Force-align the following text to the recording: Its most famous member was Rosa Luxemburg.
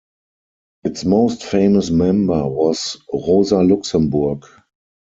Its 0.83 1.05
most 1.05 1.43
famous 1.45 1.91
member 1.91 2.47
was 2.47 2.97
Rosa 3.13 3.61
Luxemburg. 3.61 4.45